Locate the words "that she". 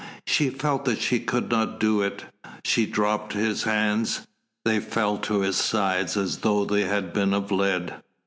0.85-1.19